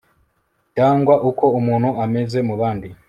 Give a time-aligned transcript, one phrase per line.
[0.75, 2.87] cyangwa uko umuntu ameze mu bandi